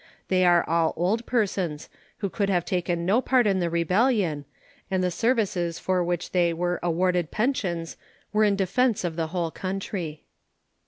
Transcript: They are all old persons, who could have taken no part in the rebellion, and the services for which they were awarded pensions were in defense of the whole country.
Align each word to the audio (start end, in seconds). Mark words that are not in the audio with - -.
They 0.29 0.45
are 0.47 0.67
all 0.67 0.93
old 0.95 1.27
persons, 1.27 1.87
who 2.17 2.29
could 2.31 2.49
have 2.49 2.65
taken 2.65 3.05
no 3.05 3.21
part 3.21 3.45
in 3.45 3.59
the 3.59 3.69
rebellion, 3.69 4.45
and 4.89 5.03
the 5.03 5.11
services 5.11 5.77
for 5.77 6.03
which 6.03 6.31
they 6.31 6.53
were 6.53 6.79
awarded 6.81 7.29
pensions 7.29 7.97
were 8.33 8.43
in 8.43 8.55
defense 8.55 9.03
of 9.03 9.15
the 9.15 9.27
whole 9.27 9.51
country. 9.51 10.23